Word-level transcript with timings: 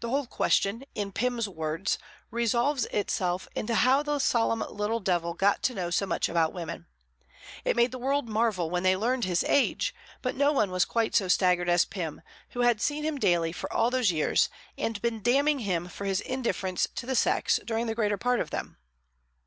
The 0.00 0.10
whole 0.10 0.26
question, 0.26 0.84
in 0.94 1.12
Pym's 1.12 1.48
words, 1.48 1.96
resolves 2.30 2.84
itself 2.90 3.48
into 3.54 3.74
how 3.74 4.02
the 4.02 4.18
solemn 4.18 4.60
little 4.68 5.00
devil 5.00 5.32
got 5.32 5.62
to 5.62 5.74
know 5.74 5.88
so 5.88 6.04
much 6.04 6.28
about 6.28 6.52
women. 6.52 6.88
It 7.64 7.74
made 7.74 7.90
the 7.90 7.96
world 7.98 8.28
marvel 8.28 8.68
when 8.68 8.82
they 8.82 8.98
learned 8.98 9.24
his 9.24 9.42
age, 9.44 9.94
but 10.20 10.36
no 10.36 10.52
one 10.52 10.70
was 10.70 10.84
quite 10.84 11.14
so 11.14 11.26
staggered 11.28 11.70
as 11.70 11.86
Pym, 11.86 12.20
who 12.50 12.60
had 12.60 12.82
seen 12.82 13.02
him 13.02 13.16
daily 13.16 13.50
for 13.50 13.72
all 13.72 13.88
those 13.90 14.12
years, 14.12 14.50
and 14.76 15.00
been 15.00 15.22
damning 15.22 15.60
him 15.60 15.88
for 15.88 16.04
his 16.04 16.20
indifference 16.20 16.86
to 16.94 17.06
the 17.06 17.16
sex 17.16 17.58
during 17.64 17.86
the 17.86 17.94
greater 17.94 18.18
part 18.18 18.40
of 18.40 18.50
them. 18.50 18.76